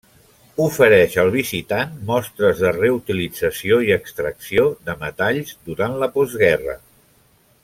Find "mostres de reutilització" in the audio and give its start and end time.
2.07-3.79